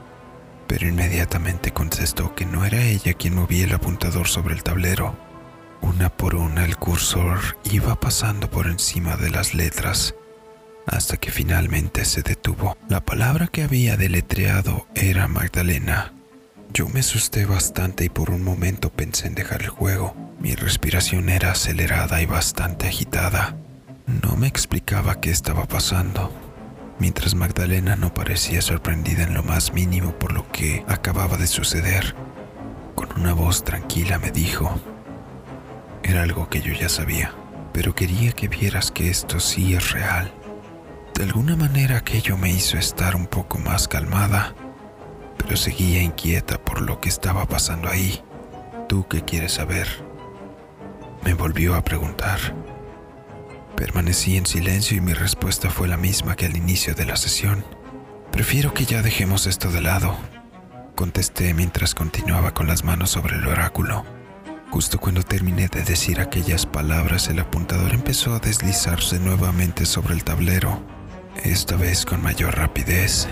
pero 0.67 0.89
inmediatamente 0.89 1.73
contestó 1.73 2.35
que 2.35 2.47
no 2.47 2.65
era 2.65 2.83
ella 2.83 3.15
quien 3.15 3.35
movía 3.35 3.65
el 3.65 3.75
apuntador 3.75 4.29
sobre 4.29 4.55
el 4.55 4.63
tablero. 4.63 5.17
Una 5.83 6.09
por 6.09 6.35
una 6.35 6.65
el 6.65 6.77
cursor 6.77 7.59
iba 7.65 8.01
pasando 8.01 8.51
por 8.51 8.67
encima 8.67 9.17
de 9.17 9.31
las 9.31 9.55
letras 9.55 10.15
hasta 10.87 11.17
que 11.17 11.31
finalmente 11.31 12.05
se 12.05 12.23
detuvo. 12.23 12.77
La 12.89 13.05
palabra 13.05 13.49
que 13.49 13.63
había 13.63 13.97
deletreado 13.97 14.87
era 14.95 15.29
Magdalena 15.29 16.13
Yo 16.73 16.89
me 16.89 17.01
asusté 17.01 17.47
bastante 17.47 18.05
y 18.05 18.09
por 18.09 18.31
un 18.31 18.43
momento 18.43 18.91
pensé 18.91 19.29
en 19.29 19.35
dejar 19.35 19.63
el 19.63 19.69
juego. 19.69 20.15
Mi 20.41 20.55
respiración 20.55 21.29
era 21.29 21.53
acelerada 21.53 22.21
y 22.21 22.27
bastante 22.27 22.89
agitada. 22.89 23.57
No 24.07 24.37
me 24.37 24.47
explicaba 24.47 25.21
qué 25.21 25.31
estaba 25.31 25.65
pasando, 25.65 26.31
mientras 26.99 27.35
Magdalena 27.35 27.97
no 27.97 28.13
parecía 28.13 28.61
sorprendida 28.61 29.23
en 29.23 29.33
lo 29.33 29.43
más 29.43 29.73
mínimo 29.73 30.13
por 30.19 30.35
lo 30.35 30.47
que 30.53 30.85
acababa 30.89 31.39
de 31.39 31.47
suceder. 31.47 32.15
Con 32.95 33.09
una 33.19 33.33
voz 33.33 33.65
tranquila 33.65 34.19
me 34.19 34.31
dijo, 34.31 34.79
era 36.03 36.23
algo 36.23 36.51
que 36.51 36.61
yo 36.61 36.75
ya 36.75 36.91
sabía, 36.91 37.33
pero 37.73 37.95
quería 37.95 38.33
que 38.33 38.49
vieras 38.49 38.91
que 38.91 39.09
esto 39.09 39.41
sí 39.41 39.75
es 39.75 39.93
real. 39.93 40.31
De 41.15 41.25
alguna 41.25 41.57
manera 41.57 41.97
aquello 41.97 42.37
me 42.37 42.51
hizo 42.51 42.77
estar 42.77 43.17
un 43.17 43.27
poco 43.27 43.59
más 43.59 43.89
calmada, 43.89 44.55
pero 45.39 45.57
seguía 45.57 46.03
inquieta 46.03 46.59
por 46.59 46.83
lo 46.83 47.01
que 47.01 47.09
estaba 47.09 47.47
pasando 47.47 47.89
ahí. 47.89 48.23
¿Tú 48.87 49.09
qué 49.09 49.23
quieres 49.23 49.53
saber? 49.53 49.89
Me 51.25 51.33
volvió 51.33 51.75
a 51.75 51.83
preguntar. 51.83 52.64
Permanecí 53.77 54.37
en 54.37 54.47
silencio 54.47 54.97
y 54.97 55.01
mi 55.01 55.15
respuesta 55.15 55.69
fue 55.69 55.89
la 55.89 55.97
misma 55.97 56.37
que 56.37 56.47
al 56.47 56.57
inicio 56.57 56.95
de 56.95 57.07
la 57.07 57.17
sesión. 57.17 57.65
Prefiero 58.31 58.73
que 58.73 58.85
ya 58.85 59.03
dejemos 59.03 59.47
esto 59.47 59.71
de 59.71 59.81
lado, 59.81 60.17
contesté 60.95 61.55
mientras 61.55 61.95
continuaba 61.95 62.55
con 62.55 62.69
las 62.69 62.85
manos 62.85 63.11
sobre 63.11 63.37
el 63.37 63.47
oráculo. 63.47 64.05
Justo 64.71 64.99
cuando 64.99 65.23
terminé 65.23 65.69
de 65.69 65.83
decir 65.83 66.21
aquellas 66.21 66.67
palabras, 66.67 67.29
el 67.29 67.41
apuntador 67.41 67.93
empezó 67.95 68.35
a 68.35 68.39
deslizarse 68.39 69.19
nuevamente 69.19 69.87
sobre 69.87 70.15
el 70.15 70.25
tablero, 70.25 70.83
esta 71.43 71.77
vez 71.77 72.05
con 72.05 72.23
mayor 72.23 72.57
rapidez. 72.57 73.29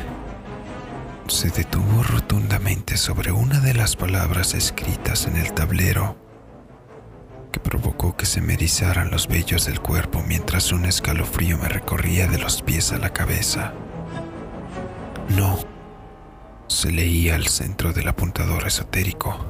Se 1.28 1.50
detuvo 1.50 2.02
rotundamente 2.02 2.96
sobre 2.96 3.32
una 3.32 3.61
de 3.61 3.75
las 3.75 3.96
palabras 3.96 4.54
escritas 4.54 5.26
en 5.26 5.37
el 5.37 5.52
tablero 5.52 6.21
que 7.52 7.61
provocó 7.61 8.16
que 8.16 8.25
se 8.25 8.40
me 8.40 8.54
erizaran 8.54 9.11
los 9.11 9.28
vellos 9.28 9.66
del 9.66 9.80
cuerpo 9.80 10.25
mientras 10.26 10.73
un 10.73 10.87
escalofrío 10.87 11.59
me 11.59 11.68
recorría 11.68 12.26
de 12.26 12.38
los 12.38 12.62
pies 12.62 12.92
a 12.92 12.99
la 12.99 13.12
cabeza. 13.12 13.75
No, 15.37 15.59
se 16.66 16.90
leía 16.90 17.35
al 17.35 17.47
centro 17.47 17.92
del 17.92 18.09
apuntador 18.09 18.66
esotérico. 18.66 19.47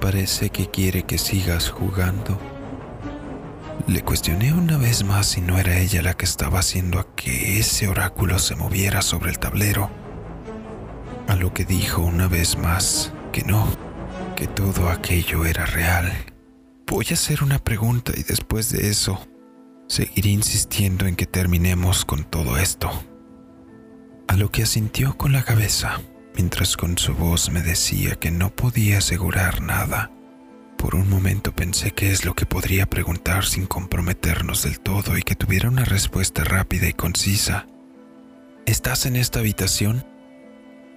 Parece 0.00 0.50
que 0.50 0.70
quiere 0.70 1.02
que 1.02 1.18
sigas 1.18 1.68
jugando. 1.68 2.38
Le 3.88 4.02
cuestioné 4.02 4.52
una 4.52 4.78
vez 4.78 5.02
más 5.02 5.26
si 5.26 5.40
no 5.40 5.58
era 5.58 5.78
ella 5.78 6.02
la 6.02 6.14
que 6.14 6.24
estaba 6.24 6.60
haciendo 6.60 7.00
a 7.00 7.14
que 7.16 7.58
ese 7.58 7.88
oráculo 7.88 8.38
se 8.38 8.54
moviera 8.54 9.02
sobre 9.02 9.30
el 9.30 9.38
tablero. 9.38 9.90
A 11.26 11.34
lo 11.34 11.52
que 11.52 11.64
dijo 11.64 12.02
una 12.02 12.28
vez 12.28 12.56
más 12.56 13.12
que 13.32 13.42
no, 13.42 13.66
que 14.36 14.46
todo 14.46 14.88
aquello 14.88 15.44
era 15.44 15.66
real 15.66 16.29
Voy 16.90 17.06
a 17.08 17.14
hacer 17.14 17.44
una 17.44 17.60
pregunta 17.60 18.12
y 18.16 18.24
después 18.24 18.72
de 18.72 18.88
eso 18.88 19.24
seguiré 19.86 20.30
insistiendo 20.30 21.06
en 21.06 21.14
que 21.14 21.24
terminemos 21.24 22.04
con 22.04 22.24
todo 22.24 22.56
esto. 22.56 22.90
A 24.26 24.36
lo 24.36 24.50
que 24.50 24.64
asintió 24.64 25.16
con 25.16 25.30
la 25.30 25.44
cabeza, 25.44 26.00
mientras 26.34 26.76
con 26.76 26.98
su 26.98 27.14
voz 27.14 27.48
me 27.50 27.62
decía 27.62 28.16
que 28.16 28.32
no 28.32 28.50
podía 28.50 28.98
asegurar 28.98 29.62
nada. 29.62 30.10
Por 30.76 30.96
un 30.96 31.08
momento 31.08 31.54
pensé 31.54 31.92
qué 31.92 32.10
es 32.10 32.24
lo 32.24 32.34
que 32.34 32.44
podría 32.44 32.86
preguntar 32.86 33.44
sin 33.44 33.66
comprometernos 33.66 34.64
del 34.64 34.80
todo 34.80 35.16
y 35.16 35.22
que 35.22 35.36
tuviera 35.36 35.68
una 35.68 35.84
respuesta 35.84 36.42
rápida 36.42 36.88
y 36.88 36.92
concisa. 36.92 37.68
¿Estás 38.66 39.06
en 39.06 39.14
esta 39.14 39.38
habitación? 39.38 40.04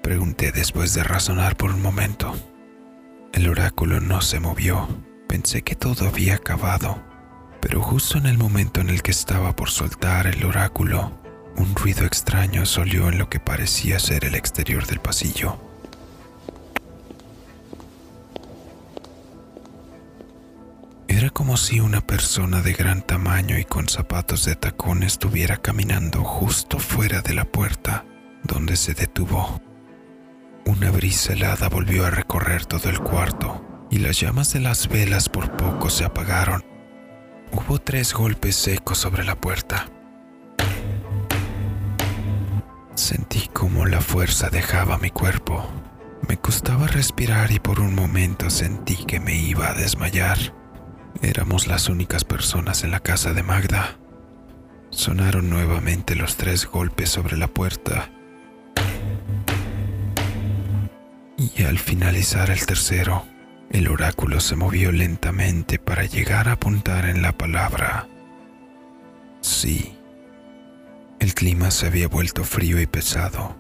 Pregunté 0.02 0.52
después 0.52 0.96
de 0.96 1.04
razonar 1.04 1.56
por 1.56 1.70
un 1.70 1.84
momento. 1.84 2.36
El 3.32 3.48
oráculo 3.48 4.02
no 4.02 4.22
se 4.22 4.40
movió 4.40 4.88
Pensé 5.34 5.64
que 5.64 5.76
todo 5.76 6.08
había 6.08 6.36
acabado, 6.36 7.02
pero 7.60 7.82
justo 7.82 8.20
en 8.20 8.28
el 8.28 8.38
momento 8.38 8.82
en 8.82 8.92
el 8.92 9.02
que 9.02 9.10
estaba 9.10 9.56
por 9.56 9.72
soltar 9.72 10.28
el 10.28 10.46
oráculo, 10.46 11.12
un 11.58 11.74
ruido 11.74 12.06
extraño 12.06 12.68
solió 12.68 13.10
en 13.10 13.18
lo 13.18 13.30
que 13.32 13.40
parecía 13.40 13.98
ser 13.98 14.26
el 14.26 14.36
exterior 14.36 14.86
del 14.86 15.00
pasillo. 15.00 15.58
Era 21.08 21.32
como 21.32 21.58
si 21.58 21.80
una 21.80 22.02
persona 22.02 22.62
de 22.62 22.74
gran 22.74 23.02
tamaño 23.02 23.58
y 23.58 23.66
con 23.66 23.90
zapatos 23.90 24.46
de 24.46 24.56
tacón 24.56 25.02
estuviera 25.02 25.58
caminando 25.58 26.24
justo 26.24 26.78
fuera 26.78 27.24
de 27.24 27.34
la 27.34 27.46
puerta, 27.46 28.06
donde 28.44 28.76
se 28.76 28.94
detuvo. 28.94 29.60
Una 30.68 30.92
brisa 30.92 31.34
helada 31.34 31.70
volvió 31.70 32.06
a 32.06 32.12
recorrer 32.12 32.68
todo 32.68 32.88
el 32.92 33.00
cuarto 33.00 33.73
y 33.94 34.00
las 34.00 34.20
llamas 34.20 34.52
de 34.52 34.60
las 34.60 34.88
velas 34.88 35.30
por 35.30 35.56
poco 35.56 35.92
se 35.92 36.04
apagaron. 36.04 36.66
Hubo 37.52 37.78
tres 37.78 38.12
golpes 38.12 38.56
secos 38.56 38.98
sobre 38.98 39.24
la 39.24 39.36
puerta. 39.36 39.86
Sentí 42.96 43.50
como 43.54 43.86
la 43.86 44.02
fuerza 44.02 44.50
dejaba 44.50 44.98
mi 44.98 45.12
cuerpo. 45.12 45.70
Me 46.28 46.38
costaba 46.38 46.88
respirar 46.88 47.52
y 47.52 47.60
por 47.60 47.80
un 47.80 47.94
momento 47.94 48.50
sentí 48.50 48.96
que 48.96 49.20
me 49.20 49.36
iba 49.36 49.70
a 49.70 49.76
desmayar. 49.76 50.40
Éramos 51.22 51.68
las 51.68 51.88
únicas 51.88 52.24
personas 52.24 52.84
en 52.84 52.90
la 52.90 53.00
casa 53.00 53.34
de 53.34 53.44
Magda. 53.44 54.00
Sonaron 54.90 55.52
nuevamente 55.52 56.16
los 56.16 56.36
tres 56.36 56.66
golpes 56.66 57.10
sobre 57.10 57.38
la 57.38 57.48
puerta. 57.48 58.10
Y 61.38 61.64
al 61.64 61.78
finalizar 61.78 62.50
el 62.50 62.66
tercero, 62.66 63.28
el 63.74 63.88
oráculo 63.88 64.40
se 64.40 64.56
movió 64.56 64.92
lentamente 64.92 65.80
para 65.80 66.06
llegar 66.06 66.48
a 66.48 66.54
apuntar 66.54 67.06
en 67.06 67.24
la 67.24 67.32
palabra. 67.32 68.08
Sí. 69.42 69.98
El 71.20 71.34
clima 71.34 71.72
se 71.72 71.88
había 71.88 72.08
vuelto 72.08 72.44
frío 72.44 72.80
y 72.80 72.86
pesado. 72.86 73.58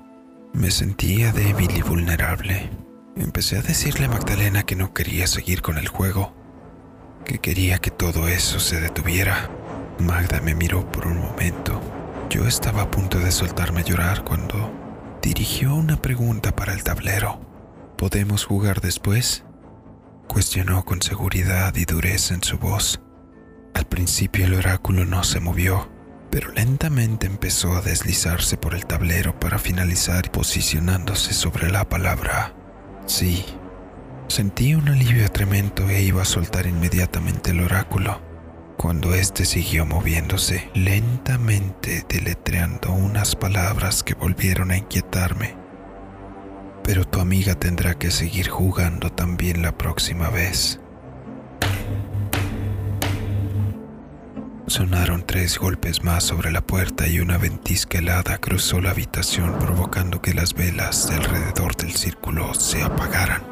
Me 0.54 0.70
sentía 0.70 1.32
débil 1.32 1.76
y 1.76 1.82
vulnerable. 1.82 2.70
Empecé 3.16 3.58
a 3.58 3.64
decirle 3.64 4.06
a 4.06 4.10
Magdalena 4.10 4.64
que 4.64 4.76
no 4.76 4.94
quería 4.94 5.26
seguir 5.26 5.64
con 5.64 5.80
el 5.80 5.88
juego, 5.88 6.32
que 7.26 7.40
quería 7.40 7.80
que 7.80 7.90
todo 7.90 8.28
eso 8.28 8.60
se 8.60 8.80
detuviera. 8.80 9.50
Magda 9.98 10.42
me 10.42 10.54
miró 10.54 10.92
por 10.92 11.08
un 11.08 11.18
momento. 11.18 11.82
Yo 12.30 12.48
estaba 12.48 12.84
a 12.84 12.92
punto 12.92 13.18
de 13.18 13.32
soltarme 13.32 13.82
a 13.82 13.86
llorar 13.86 14.24
cuando 14.24 14.72
dirigió 15.24 15.74
una 15.74 16.00
pregunta 16.00 16.56
para 16.56 16.74
el 16.74 16.84
tablero. 16.84 17.42
¿Podemos 17.98 18.46
jugar 18.46 18.80
después? 18.80 19.44
Cuestionó 20.34 20.84
con 20.84 21.00
seguridad 21.02 21.76
y 21.76 21.86
dureza 21.86 22.34
en 22.34 22.44
su 22.44 22.58
voz. 22.58 23.00
Al 23.76 23.86
principio 23.86 24.46
el 24.46 24.56
oráculo 24.56 25.06
no 25.06 25.24
se 25.24 25.40
movió, 25.40 25.92
pero 26.32 26.52
lentamente 26.52 27.28
empezó 27.28 27.74
a 27.74 27.82
deslizarse 27.82 28.58
por 28.58 28.74
el 28.74 28.88
tablero 28.88 29.40
para 29.40 29.60
finalizar 29.60 30.32
posicionándose 30.32 31.34
sobre 31.34 31.70
la 31.70 31.88
palabra 31.88 32.56
sí. 33.06 33.46
Sentí 34.28 34.74
un 34.74 34.90
alivio 34.90 35.30
tremendo 35.32 35.88
e 35.90 36.02
iba 36.02 36.24
a 36.24 36.26
soltar 36.26 36.66
inmediatamente 36.66 37.52
el 37.52 37.60
oráculo, 37.60 38.20
cuando 38.78 39.14
éste 39.14 39.46
siguió 39.46 39.86
moviéndose 39.86 40.72
lentamente, 40.74 42.04
deletreando 42.10 42.92
unas 42.92 43.36
palabras 43.36 44.02
que 44.02 44.16
volvieron 44.16 44.72
a 44.72 44.78
inquietarme 44.78 45.63
pero 46.84 47.06
tu 47.06 47.20
amiga 47.20 47.56
tendrá 47.56 47.96
que 47.96 48.12
seguir 48.12 48.50
jugando 48.50 49.10
también 49.12 49.62
la 49.62 49.78
próxima 49.78 50.30
vez. 50.30 50.80
Sonaron 54.68 55.26
tres 55.26 55.60
golpes 55.60 56.04
más 56.04 56.24
sobre 56.24 56.52
la 56.52 56.62
puerta 56.62 57.08
y 57.08 57.20
una 57.20 57.38
ventisca 57.38 58.00
helada 58.00 58.38
cruzó 58.38 58.82
la 58.82 58.92
habitación 58.92 59.60
provocando 59.60 60.22
que 60.22 60.34
las 60.34 60.54
velas 60.54 61.10
de 61.10 61.16
alrededor 61.16 61.76
del 61.76 61.92
círculo 61.92 62.54
se 62.54 62.82
apagaran. 62.82 63.44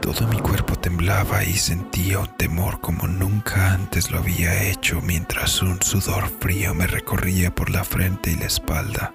Todo 0.00 0.28
mi 0.28 0.38
cuerpo 0.38 0.76
temblaba 0.76 1.44
y 1.44 1.54
sentía 1.54 2.20
un 2.20 2.36
temor 2.36 2.80
como 2.80 3.08
nunca 3.08 3.72
antes 3.72 4.10
lo 4.10 4.18
había 4.18 4.70
hecho 4.70 5.00
mientras 5.02 5.60
un 5.60 5.82
sudor 5.82 6.30
frío 6.40 6.72
me 6.74 6.86
recorría 6.86 7.54
por 7.54 7.70
la 7.70 7.82
frente 7.82 8.30
y 8.30 8.36
la 8.36 8.46
espalda. 8.46 9.12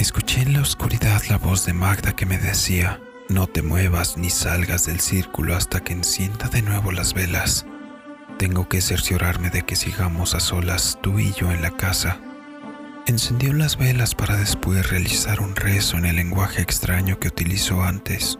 Escuché 0.00 0.40
en 0.40 0.54
la 0.54 0.62
oscuridad 0.62 1.20
la 1.28 1.36
voz 1.36 1.66
de 1.66 1.74
Magda 1.74 2.16
que 2.16 2.24
me 2.24 2.38
decía, 2.38 3.02
no 3.28 3.46
te 3.46 3.60
muevas 3.60 4.16
ni 4.16 4.30
salgas 4.30 4.86
del 4.86 4.98
círculo 4.98 5.54
hasta 5.54 5.80
que 5.80 5.92
encienda 5.92 6.48
de 6.48 6.62
nuevo 6.62 6.90
las 6.90 7.12
velas. 7.12 7.66
Tengo 8.38 8.66
que 8.66 8.80
cerciorarme 8.80 9.50
de 9.50 9.60
que 9.60 9.76
sigamos 9.76 10.34
a 10.34 10.40
solas 10.40 10.98
tú 11.02 11.18
y 11.18 11.34
yo 11.34 11.52
en 11.52 11.60
la 11.60 11.72
casa. 11.72 12.18
Encendió 13.06 13.52
las 13.52 13.76
velas 13.76 14.14
para 14.14 14.38
después 14.38 14.88
realizar 14.88 15.42
un 15.42 15.54
rezo 15.54 15.98
en 15.98 16.06
el 16.06 16.16
lenguaje 16.16 16.62
extraño 16.62 17.18
que 17.20 17.28
utilizó 17.28 17.82
antes. 17.82 18.38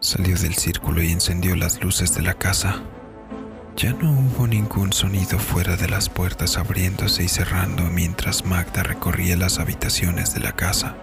Salió 0.00 0.36
del 0.36 0.56
círculo 0.56 1.04
y 1.04 1.12
encendió 1.12 1.54
las 1.54 1.80
luces 1.84 2.16
de 2.16 2.22
la 2.22 2.34
casa. 2.34 2.82
Ya 3.76 3.92
no 3.92 4.12
hubo 4.12 4.46
ningún 4.46 4.92
sonido 4.92 5.38
fuera 5.40 5.76
de 5.76 5.88
las 5.88 6.08
puertas 6.08 6.58
abriéndose 6.58 7.24
y 7.24 7.28
cerrando 7.28 7.82
mientras 7.84 8.44
Magda 8.44 8.84
recorría 8.84 9.36
las 9.36 9.58
habitaciones 9.58 10.32
de 10.32 10.40
la 10.40 10.52
casa. 10.52 10.94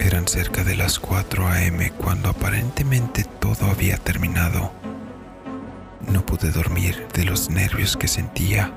Eran 0.00 0.26
cerca 0.26 0.64
de 0.64 0.74
las 0.74 0.98
4 0.98 1.46
a.m. 1.46 1.92
cuando 1.92 2.30
aparentemente 2.30 3.24
todo 3.38 3.66
había 3.70 3.96
terminado. 3.96 4.72
No 6.10 6.26
pude 6.26 6.50
dormir 6.50 7.06
de 7.14 7.24
los 7.24 7.48
nervios 7.48 7.96
que 7.96 8.08
sentía. 8.08 8.72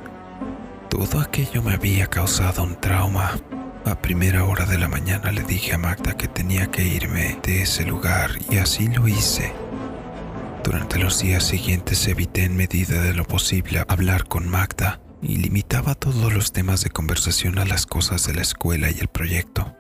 Todo 0.90 1.20
aquello 1.20 1.64
me 1.64 1.74
había 1.74 2.06
causado 2.06 2.64
un 2.64 2.76
trauma. 2.76 3.32
A 3.84 3.96
primera 3.96 4.46
hora 4.46 4.66
de 4.68 4.78
la 4.78 4.88
mañana 4.88 5.32
le 5.32 5.42
dije 5.42 5.74
a 5.74 5.80
Magda 5.80 6.16
que 6.16 6.28
tenía 6.28 6.68
que 6.68 6.84
irme 6.84 7.40
de 7.42 7.64
ese 7.64 7.84
lugar 7.84 8.32
y 8.52 8.58
así 8.58 8.88
lo 8.90 9.08
hice. 9.08 9.65
Durante 10.66 10.98
los 10.98 11.20
días 11.20 11.44
siguientes 11.44 12.08
evité 12.08 12.44
en 12.44 12.58
medida 12.58 13.00
de 13.04 13.14
lo 13.14 13.24
posible 13.24 13.84
hablar 13.88 14.26
con 14.26 14.50
Magda 14.50 15.00
y 15.22 15.36
limitaba 15.36 15.94
todos 15.94 16.34
los 16.34 16.54
temas 16.54 16.82
de 16.82 16.90
conversación 16.90 17.60
a 17.60 17.66
las 17.66 17.86
cosas 17.86 18.26
de 18.26 18.34
la 18.34 18.42
escuela 18.42 18.90
y 18.90 18.98
el 19.00 19.08
proyecto, 19.08 19.76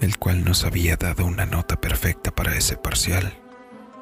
el 0.00 0.16
cual 0.16 0.44
nos 0.44 0.62
había 0.62 0.96
dado 0.96 1.26
una 1.26 1.46
nota 1.46 1.80
perfecta 1.80 2.30
para 2.30 2.56
ese 2.56 2.76
parcial. 2.76 3.42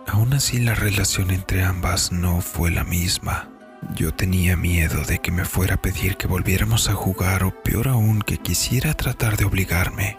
Aún 0.07 0.35
así 0.35 0.59
la 0.59 0.75
relación 0.75 1.31
entre 1.31 1.65
ambas 1.65 2.13
no 2.13 2.43
fue 2.43 2.71
la 2.71 2.85
misma. 2.85 3.49
Yo 3.95 4.13
tenía 4.13 4.55
miedo 4.55 5.03
de 5.05 5.21
que 5.21 5.31
me 5.31 5.47
fuera 5.47 5.77
a 5.77 5.83
pedir 5.83 6.19
que 6.19 6.27
volviéramos 6.27 6.91
a 6.91 6.93
jugar 6.93 7.43
o 7.43 7.63
peor 7.63 7.89
aún 7.89 8.21
que 8.21 8.37
quisiera 8.37 8.93
tratar 8.93 9.39
de 9.39 9.47
obligarme. 9.47 10.19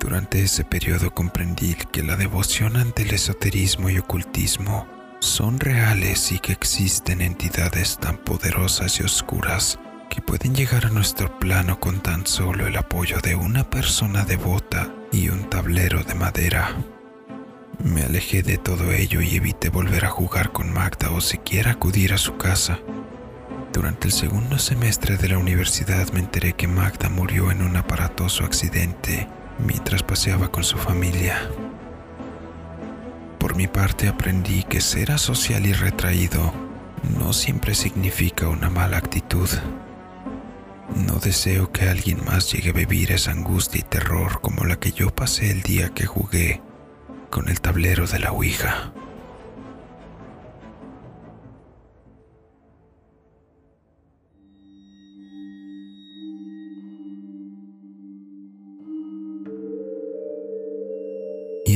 Durante 0.00 0.42
ese 0.42 0.64
periodo 0.64 1.14
comprendí 1.14 1.74
que 1.92 2.02
la 2.02 2.16
devoción 2.16 2.76
ante 2.76 3.02
el 3.02 3.12
esoterismo 3.12 3.90
y 3.90 3.98
ocultismo 3.98 4.88
son 5.20 5.60
reales 5.60 6.32
y 6.32 6.38
que 6.38 6.52
existen 6.52 7.20
entidades 7.20 7.98
tan 7.98 8.16
poderosas 8.16 8.98
y 8.98 9.02
oscuras 9.02 9.78
que 10.08 10.22
pueden 10.22 10.54
llegar 10.54 10.86
a 10.86 10.90
nuestro 10.90 11.38
plano 11.38 11.78
con 11.78 12.00
tan 12.00 12.26
solo 12.26 12.66
el 12.66 12.78
apoyo 12.78 13.20
de 13.20 13.34
una 13.34 13.68
persona 13.68 14.24
devota 14.24 14.88
y 15.12 15.28
un 15.28 15.50
tablero 15.50 16.02
de 16.02 16.14
madera. 16.14 16.74
Me 17.84 18.02
alejé 18.02 18.42
de 18.42 18.56
todo 18.56 18.92
ello 18.92 19.20
y 19.20 19.36
evité 19.36 19.68
volver 19.68 20.06
a 20.06 20.10
jugar 20.10 20.50
con 20.50 20.72
Magda 20.72 21.10
o 21.10 21.20
siquiera 21.20 21.72
acudir 21.72 22.14
a 22.14 22.18
su 22.18 22.38
casa. 22.38 22.78
Durante 23.74 24.08
el 24.08 24.12
segundo 24.12 24.58
semestre 24.58 25.18
de 25.18 25.28
la 25.28 25.38
universidad 25.38 26.10
me 26.12 26.20
enteré 26.20 26.54
que 26.54 26.66
Magda 26.66 27.10
murió 27.10 27.50
en 27.50 27.60
un 27.62 27.76
aparatoso 27.76 28.44
accidente 28.44 29.28
mientras 29.66 30.02
paseaba 30.02 30.50
con 30.50 30.64
su 30.64 30.76
familia. 30.76 31.50
Por 33.38 33.56
mi 33.56 33.66
parte 33.66 34.08
aprendí 34.08 34.62
que 34.64 34.80
ser 34.80 35.12
asocial 35.12 35.66
y 35.66 35.72
retraído 35.72 36.52
no 37.18 37.32
siempre 37.32 37.74
significa 37.74 38.48
una 38.48 38.70
mala 38.70 38.98
actitud. 38.98 39.48
No 40.94 41.14
deseo 41.14 41.72
que 41.72 41.88
alguien 41.88 42.24
más 42.24 42.52
llegue 42.52 42.70
a 42.70 42.74
vivir 42.74 43.12
esa 43.12 43.30
angustia 43.30 43.80
y 43.80 43.82
terror 43.82 44.40
como 44.40 44.64
la 44.64 44.76
que 44.76 44.92
yo 44.92 45.14
pasé 45.14 45.50
el 45.50 45.62
día 45.62 45.90
que 45.90 46.06
jugué 46.06 46.60
con 47.30 47.48
el 47.48 47.60
tablero 47.60 48.06
de 48.06 48.18
la 48.18 48.32
Ouija. 48.32 48.92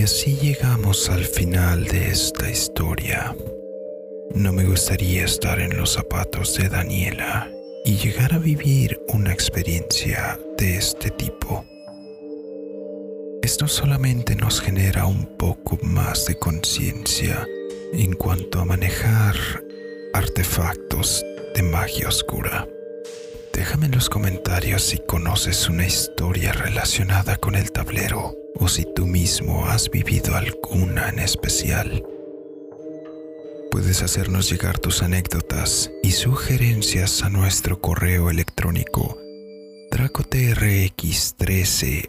Así 0.05 0.37
llegamos 0.37 1.09
al 1.09 1.25
final 1.25 1.87
de 1.87 2.11
esta 2.11 2.51
historia. 2.51 3.35
No 4.35 4.53
me 4.53 4.65
gustaría 4.65 5.25
estar 5.25 5.59
en 5.61 5.79
los 5.79 5.95
zapatos 5.95 6.57
de 6.57 6.69
Daniela 6.69 7.51
y 7.87 7.97
llegar 7.97 8.35
a 8.35 8.39
vivir 8.39 9.01
una 9.09 9.33
experiencia 9.33 10.39
de 10.59 10.77
este 10.77 11.11
tipo. 11.11 11.65
Esto 13.43 13.67
solamente 13.67 14.37
nos 14.37 14.61
genera 14.61 15.07
un 15.07 15.39
poco 15.39 15.79
más 15.83 16.27
de 16.27 16.35
conciencia 16.35 17.47
en 17.95 18.13
cuanto 18.13 18.61
a 18.61 18.67
manejar 18.67 19.37
artefactos 20.13 21.25
de 21.55 21.63
magia 21.63 22.09
oscura. 22.09 22.69
Déjame 23.55 23.87
en 23.87 23.93
los 23.93 24.11
comentarios 24.11 24.83
si 24.83 24.99
conoces 24.99 25.71
una 25.71 25.87
historia 25.87 26.53
relacionada 26.53 27.37
con 27.37 27.55
el 27.55 27.73
tablero 27.73 28.44
o 28.61 28.69
si 28.69 28.85
tú 28.95 29.07
mismo 29.07 29.67
has 29.67 29.91
vivido 29.91 30.35
alguna 30.35 31.09
en 31.09 31.19
especial. 31.19 32.05
Puedes 33.71 34.03
hacernos 34.03 34.51
llegar 34.51 34.79
tus 34.79 35.03
anécdotas 35.03 35.91
y 36.03 36.11
sugerencias 36.13 37.23
a 37.23 37.31
nuestro 37.31 37.81
correo 37.81 38.29
electrónico 38.31 39.19
dracotrx13 39.91 42.07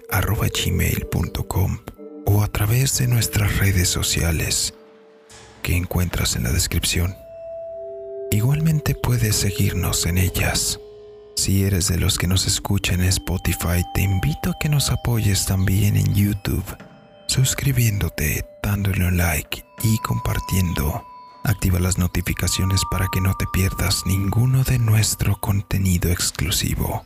o 2.26 2.42
a 2.42 2.48
través 2.48 2.98
de 2.98 3.08
nuestras 3.08 3.60
redes 3.60 3.90
sociales 3.90 4.74
que 5.62 5.76
encuentras 5.76 6.36
en 6.36 6.42
la 6.44 6.52
descripción. 6.52 7.16
Igualmente 8.32 8.96
puedes 8.96 9.36
seguirnos 9.36 10.08
en 10.08 10.18
ellas. 10.18 10.80
Si 11.36 11.64
eres 11.64 11.88
de 11.90 11.98
los 11.98 12.18
que 12.18 12.28
nos 12.28 12.48
escuchan 12.48 13.02
en 13.02 13.10
Spotify, 13.10 13.84
te 13.94 14.02
invito 14.02 14.52
a 14.52 14.60
que 14.60 14.70
nos 14.70 14.90
apoyes 14.90 15.46
también 15.46 15.98
en 15.98 16.16
YouTube, 16.16 16.66
suscribiéndote, 17.28 18.46
dándole 18.64 19.06
un 19.06 19.18
like 19.18 19.66
y 19.84 19.98
compartiendo. 20.00 21.06
Activa 21.44 21.80
las 21.80 21.98
notificaciones 21.98 22.82
para 22.90 23.08
que 23.12 23.22
no 23.22 23.36
te 23.36 23.46
pierdas 23.54 24.04
ninguno 24.06 24.64
de 24.64 24.80
nuestro 24.80 25.36
contenido 25.36 26.10
exclusivo. 26.10 27.06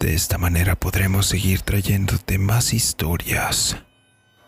De 0.00 0.14
esta 0.14 0.36
manera 0.36 0.74
podremos 0.74 1.26
seguir 1.26 1.62
trayéndote 1.62 2.38
más 2.38 2.74
historias 2.74 3.78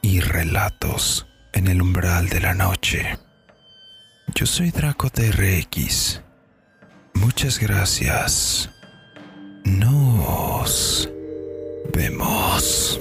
y 0.03 0.21
relatos 0.21 1.27
en 1.53 1.69
el 1.69 1.81
umbral 1.81 2.29
de 2.29 2.41
la 2.41 2.55
noche. 2.55 3.19
Yo 4.35 4.47
soy 4.47 4.71
Draco 4.71 5.09
TRX. 5.11 6.21
Muchas 7.15 7.59
gracias. 7.59 8.71
Nos 9.65 11.09
vemos. 11.95 12.99